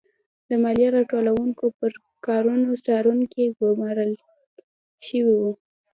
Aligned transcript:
د 0.49 0.51
مالیه 0.63 0.89
راټولوونکو 0.97 1.65
پر 1.77 1.91
کارونو 2.25 2.69
څارونکي 2.85 3.43
ګورمال 3.57 3.97
شوي 5.05 5.33
وو. 5.39 5.51